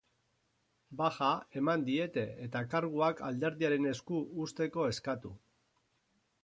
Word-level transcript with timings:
Baja 1.01 1.27
eman 1.61 1.83
diete, 1.89 2.23
eta 2.47 2.65
karguak 2.73 3.23
alderdiaren 3.29 3.89
esku 3.95 4.25
uzteko 4.47 4.89
eskatu. 4.95 5.39